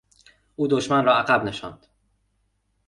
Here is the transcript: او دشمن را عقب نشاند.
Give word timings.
او 0.55 0.67
دشمن 0.67 1.05
را 1.05 1.15
عقب 1.17 1.43
نشاند. 1.43 1.85